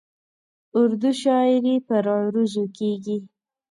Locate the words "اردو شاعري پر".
0.77-2.05